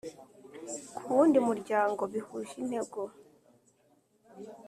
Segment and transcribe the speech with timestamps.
[0.95, 2.99] ku wundi Muryango bihuje intego